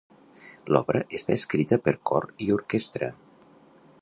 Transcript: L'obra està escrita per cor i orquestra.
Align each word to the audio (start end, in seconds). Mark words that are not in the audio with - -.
L'obra 0.75 1.01
està 1.19 1.35
escrita 1.41 1.79
per 1.89 1.95
cor 2.11 2.29
i 2.47 2.51
orquestra. 2.59 3.15